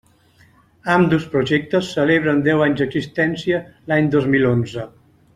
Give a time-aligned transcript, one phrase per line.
[0.93, 3.59] Ambdós projectes celebren deu anys d'existència
[3.93, 4.87] l'any dos mil onze.